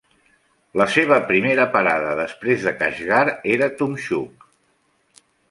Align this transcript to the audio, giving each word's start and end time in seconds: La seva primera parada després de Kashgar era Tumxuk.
La 0.81 0.85
seva 0.93 1.19
primera 1.31 1.65
parada 1.75 2.15
després 2.21 2.65
de 2.69 2.73
Kashgar 2.81 3.21
era 3.59 3.69
Tumxuk. 3.83 4.51